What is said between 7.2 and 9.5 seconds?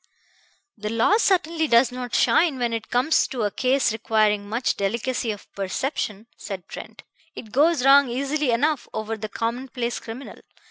"It goes wrong easily enough over the